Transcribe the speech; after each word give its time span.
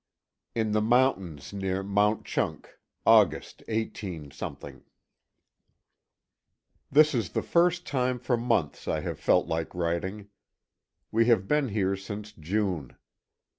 ]In 0.55 0.71
the 0.71 0.81
mountains 0.81 1.53
near 1.53 1.83
Mauch 1.83 2.25
Chunk, 2.25 2.79
August, 3.05 3.61
18. 3.67 4.31
This 6.91 7.13
is 7.13 7.29
the 7.33 7.43
first 7.43 7.85
time 7.85 8.17
for 8.17 8.35
months 8.35 8.87
I 8.87 9.01
have 9.01 9.19
felt 9.19 9.45
like 9.45 9.75
writing. 9.75 10.29
We 11.11 11.25
have 11.27 11.47
been 11.47 11.67
here 11.69 11.95
since 11.95 12.31
June. 12.31 12.97